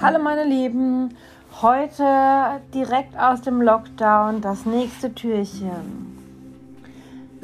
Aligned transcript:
Hallo 0.00 0.18
meine 0.18 0.42
Lieben, 0.42 1.10
heute 1.62 2.60
direkt 2.74 3.16
aus 3.16 3.42
dem 3.42 3.62
Lockdown 3.62 4.40
das 4.40 4.66
nächste 4.66 5.14
Türchen. 5.14 6.18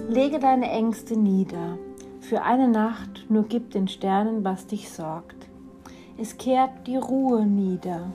Lege 0.09 0.41
deine 0.41 0.69
Ängste 0.69 1.17
nieder. 1.17 1.79
Für 2.21 2.43
eine 2.43 2.67
Nacht 2.67 3.27
nur 3.29 3.45
gib 3.45 3.71
den 3.71 3.87
Sternen, 3.87 4.43
was 4.43 4.67
dich 4.67 4.91
sorgt. 4.91 5.47
Es 6.19 6.39
kehrt 6.39 6.89
die 6.89 6.97
Ruhe 6.97 7.47
nieder, 7.47 8.11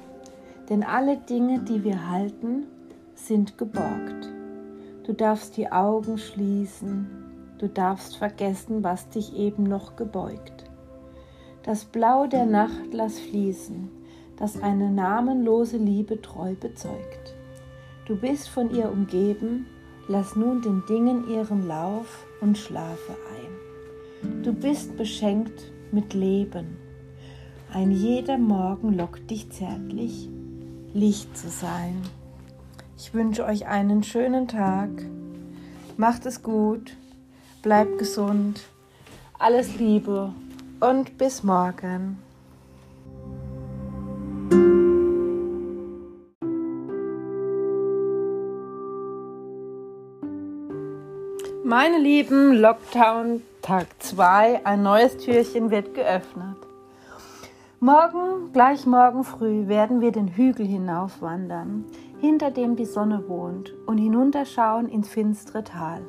denn 0.70 0.84
alle 0.84 1.16
Dinge, 1.16 1.60
die 1.60 1.86
wir 1.86 2.10
halten, 2.10 2.66
sind 3.14 3.58
geborgt. 3.58 4.30
Du 5.06 5.14
darfst 5.14 5.56
die 5.56 5.72
Augen 5.72 6.18
schließen, 6.18 7.56
du 7.58 7.70
darfst 7.70 8.18
vergessen, 8.18 8.84
was 8.84 9.08
dich 9.08 9.34
eben 9.38 9.64
noch 9.64 9.96
gebeugt. 9.96 10.66
Das 11.64 11.86
Blau 11.86 12.28
der 12.28 12.46
Nacht 12.46 12.92
lass 12.92 13.18
fließen, 13.18 13.90
das 14.38 14.62
eine 14.62 14.92
namenlose 14.92 15.78
Liebe 15.78 16.22
treu 16.22 16.56
bezeugt. 16.56 17.36
Du 18.06 18.16
bist 18.16 18.50
von 18.50 18.74
ihr 18.74 18.92
umgeben, 18.92 19.66
lass 20.08 20.36
nun 20.36 20.62
den 20.62 20.84
Dingen 20.88 21.30
ihren 21.30 21.68
Lauf 21.68 22.26
und 22.42 22.58
schlafe 22.58 23.16
ein. 23.34 24.44
Du 24.44 24.54
bist 24.54 24.98
beschenkt 24.98 25.72
mit 25.92 26.14
Leben. 26.14 26.78
Ein 27.74 27.92
jeder 27.92 28.38
Morgen 28.38 28.94
lockt 28.94 29.30
dich 29.30 29.52
zärtlich, 29.52 30.30
Licht 30.94 31.36
zu 31.38 31.50
sein. 31.50 32.02
Ich 32.98 33.14
wünsche 33.14 33.46
euch 33.46 33.68
einen 33.68 34.04
schönen 34.04 34.48
Tag. 34.48 34.90
Macht 35.98 36.26
es 36.26 36.44
gut, 36.44 36.96
bleibt 37.62 37.98
gesund, 37.98 38.62
alles 39.38 39.78
Liebe 39.78 40.34
und 40.80 41.18
bis 41.18 41.44
morgen. 41.44 42.18
Meine 51.68 51.98
Lieben, 51.98 52.54
Lockdown 52.54 53.42
Tag 53.64 53.88
2, 53.98 54.68
ein 54.68 54.84
neues 54.84 55.18
Türchen 55.18 55.72
wird 55.72 55.96
geöffnet. 55.96 56.58
Morgen, 57.80 58.52
gleich 58.54 58.86
morgen 58.86 59.24
früh, 59.24 59.68
werden 59.68 60.00
wir 60.00 60.12
den 60.12 60.28
Hügel 60.28 60.68
hinaufwandern, 60.68 61.86
hinter 62.22 62.52
dem 62.52 62.76
die 62.76 62.86
Sonne 62.86 63.28
wohnt, 63.28 63.74
und 63.88 63.98
hinunterschauen 63.98 64.88
ins 64.88 65.10
finstere 65.10 65.64
Tal, 65.64 66.04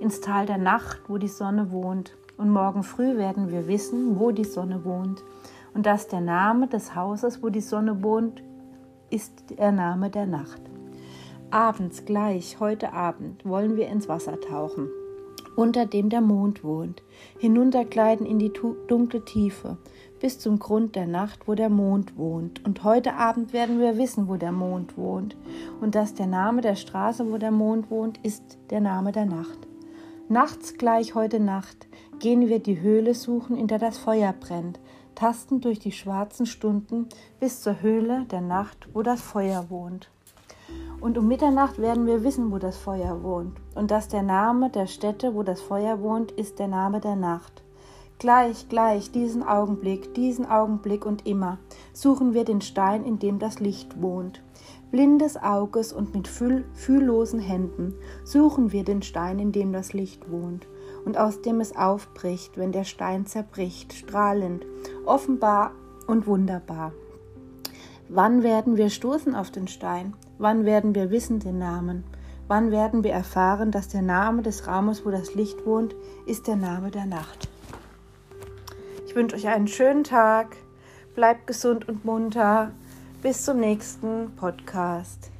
ins 0.00 0.20
Tal 0.20 0.46
der 0.46 0.58
Nacht, 0.58 1.02
wo 1.06 1.16
die 1.16 1.28
Sonne 1.28 1.70
wohnt. 1.70 2.16
Und 2.36 2.50
morgen 2.50 2.82
früh 2.82 3.16
werden 3.16 3.52
wir 3.52 3.68
wissen, 3.68 4.18
wo 4.18 4.32
die 4.32 4.42
Sonne 4.42 4.84
wohnt, 4.84 5.22
und 5.74 5.86
dass 5.86 6.08
der 6.08 6.22
Name 6.22 6.66
des 6.66 6.96
Hauses, 6.96 7.40
wo 7.40 7.50
die 7.50 7.60
Sonne 7.60 8.02
wohnt, 8.02 8.42
ist 9.10 9.44
der 9.60 9.70
Name 9.70 10.10
der 10.10 10.26
Nacht. 10.26 10.60
Abends 11.50 12.04
gleich, 12.04 12.60
heute 12.60 12.92
Abend, 12.92 13.46
wollen 13.46 13.78
wir 13.78 13.88
ins 13.88 14.06
Wasser 14.06 14.38
tauchen, 14.38 14.90
unter 15.56 15.86
dem 15.86 16.10
der 16.10 16.20
Mond 16.20 16.62
wohnt, 16.62 17.02
hinuntergleiten 17.38 18.26
in 18.26 18.38
die 18.38 18.52
dunkle 18.86 19.24
Tiefe, 19.24 19.78
bis 20.20 20.38
zum 20.38 20.58
Grund 20.58 20.94
der 20.94 21.06
Nacht, 21.06 21.48
wo 21.48 21.54
der 21.54 21.70
Mond 21.70 22.18
wohnt. 22.18 22.62
Und 22.66 22.84
heute 22.84 23.14
Abend 23.14 23.54
werden 23.54 23.80
wir 23.80 23.96
wissen, 23.96 24.28
wo 24.28 24.36
der 24.36 24.52
Mond 24.52 24.98
wohnt, 24.98 25.38
und 25.80 25.94
dass 25.94 26.12
der 26.12 26.26
Name 26.26 26.60
der 26.60 26.76
Straße, 26.76 27.32
wo 27.32 27.38
der 27.38 27.50
Mond 27.50 27.90
wohnt, 27.90 28.18
ist 28.18 28.58
der 28.68 28.80
Name 28.80 29.12
der 29.12 29.24
Nacht. 29.24 29.66
Nachts 30.28 30.74
gleich 30.74 31.14
heute 31.14 31.40
Nacht 31.40 31.88
gehen 32.18 32.48
wir 32.48 32.58
die 32.58 32.82
Höhle 32.82 33.14
suchen, 33.14 33.56
in 33.56 33.68
der 33.68 33.78
das 33.78 33.96
Feuer 33.96 34.34
brennt, 34.38 34.80
tasten 35.14 35.62
durch 35.62 35.78
die 35.78 35.92
schwarzen 35.92 36.44
Stunden 36.44 37.06
bis 37.40 37.62
zur 37.62 37.80
Höhle 37.80 38.26
der 38.30 38.42
Nacht, 38.42 38.86
wo 38.92 39.00
das 39.00 39.22
Feuer 39.22 39.70
wohnt. 39.70 40.10
Und 41.00 41.16
um 41.16 41.28
Mitternacht 41.28 41.78
werden 41.78 42.06
wir 42.06 42.24
wissen, 42.24 42.50
wo 42.50 42.58
das 42.58 42.76
Feuer 42.76 43.22
wohnt. 43.22 43.56
Und 43.74 43.90
dass 43.90 44.08
der 44.08 44.22
Name 44.22 44.70
der 44.70 44.86
Stätte, 44.86 45.34
wo 45.34 45.42
das 45.42 45.60
Feuer 45.60 46.00
wohnt, 46.00 46.32
ist 46.32 46.58
der 46.58 46.68
Name 46.68 47.00
der 47.00 47.16
Nacht. 47.16 47.62
Gleich, 48.18 48.68
gleich, 48.68 49.12
diesen 49.12 49.44
Augenblick, 49.44 50.12
diesen 50.14 50.44
Augenblick 50.44 51.06
und 51.06 51.24
immer 51.24 51.58
suchen 51.92 52.34
wir 52.34 52.44
den 52.44 52.60
Stein, 52.60 53.04
in 53.04 53.20
dem 53.20 53.38
das 53.38 53.60
Licht 53.60 54.02
wohnt. 54.02 54.42
Blindes 54.90 55.40
Auges 55.40 55.92
und 55.92 56.14
mit 56.14 56.26
fühl 56.26 56.64
fühllosen 56.72 57.38
Händen 57.38 57.94
suchen 58.24 58.72
wir 58.72 58.82
den 58.82 59.02
Stein, 59.02 59.38
in 59.38 59.52
dem 59.52 59.72
das 59.72 59.92
Licht 59.92 60.30
wohnt 60.32 60.66
und 61.04 61.16
aus 61.16 61.42
dem 61.42 61.60
es 61.60 61.76
aufbricht, 61.76 62.56
wenn 62.56 62.72
der 62.72 62.84
Stein 62.84 63.24
zerbricht, 63.24 63.92
strahlend, 63.92 64.66
offenbar 65.06 65.72
und 66.06 66.26
wunderbar. 66.26 66.92
Wann 68.10 68.42
werden 68.42 68.78
wir 68.78 68.88
stoßen 68.88 69.34
auf 69.34 69.50
den 69.50 69.68
Stein? 69.68 70.14
Wann 70.38 70.64
werden 70.64 70.94
wir 70.94 71.10
wissen 71.10 71.40
den 71.40 71.58
Namen? 71.58 72.04
Wann 72.46 72.70
werden 72.70 73.04
wir 73.04 73.12
erfahren, 73.12 73.70
dass 73.70 73.88
der 73.88 74.00
Name 74.00 74.40
des 74.40 74.66
Raumes, 74.66 75.04
wo 75.04 75.10
das 75.10 75.34
Licht 75.34 75.66
wohnt, 75.66 75.94
ist 76.24 76.46
der 76.46 76.56
Name 76.56 76.90
der 76.90 77.04
Nacht? 77.04 77.50
Ich 79.06 79.14
wünsche 79.14 79.36
euch 79.36 79.48
einen 79.48 79.68
schönen 79.68 80.04
Tag. 80.04 80.56
Bleibt 81.14 81.46
gesund 81.46 81.86
und 81.86 82.06
munter. 82.06 82.70
Bis 83.20 83.44
zum 83.44 83.60
nächsten 83.60 84.34
Podcast. 84.36 85.30